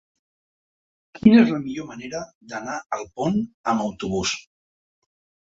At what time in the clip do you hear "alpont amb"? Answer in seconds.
2.99-3.87